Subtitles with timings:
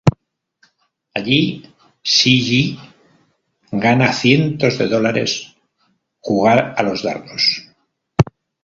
[1.19, 1.37] Allí,
[2.13, 5.55] Shi Jie gana cientos de dólares
[6.19, 7.53] jugar a los dardos.